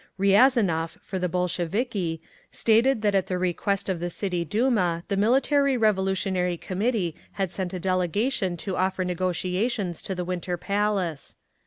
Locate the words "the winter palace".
10.15-11.35